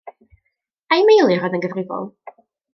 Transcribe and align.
Ai 0.95 1.05
Meilir 1.09 1.45
oedd 1.45 1.59
yn 1.59 1.65
gyfrifol? 1.69 2.13